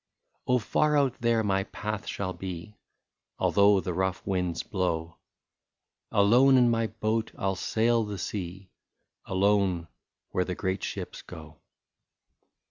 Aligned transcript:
"Oh! 0.47 0.57
far 0.57 0.97
out 0.97 1.21
there 1.21 1.43
my 1.43 1.63
path 1.65 2.07
shall 2.07 2.33
be, 2.33 2.75
Although 3.37 3.79
the 3.81 3.93
rough 3.93 4.25
winds 4.25 4.63
blow; 4.63 5.19
Alone, 6.11 6.57
in 6.57 6.71
my 6.71 6.87
boat 6.87 7.31
I 7.37 7.41
'11 7.43 7.55
sail 7.57 8.03
the 8.05 8.17
sea. 8.17 8.71
Alone, 9.25 9.87
where 10.31 10.43
the 10.43 10.55
great 10.55 10.83
ships 10.83 11.21
go. 11.21 11.61